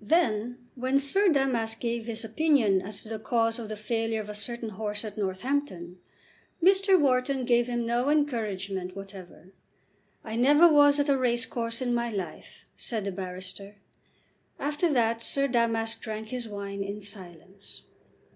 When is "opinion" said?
2.24-2.80